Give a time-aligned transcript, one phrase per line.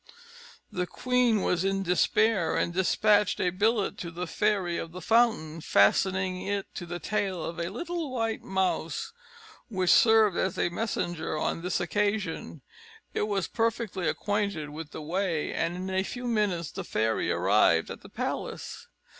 [0.71, 5.61] The queen was in despair, and dispatched a billet to the Fairy of the Fountain,
[5.61, 9.13] fastening it to the tail of a little white mouse,
[9.67, 12.63] which served as a messenger on this occasion;
[13.13, 17.91] it was perfectly acquainted with the way, and in a few minutes the fairy arrived
[17.91, 18.87] at the palace.